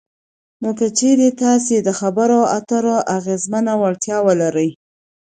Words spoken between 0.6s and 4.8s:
نو که چېرې تاسې دخبرو اترو اغیزمنه وړتیا ولرئ